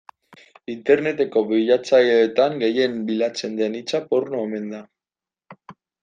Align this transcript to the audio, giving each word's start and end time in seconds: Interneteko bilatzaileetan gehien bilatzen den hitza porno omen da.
Interneteko 0.73 1.41
bilatzaileetan 1.51 2.57
gehien 2.63 2.95
bilatzen 3.09 3.53
den 3.59 3.75
hitza 3.81 4.01
porno 4.15 4.41
omen 4.47 4.65
da. 4.73 4.81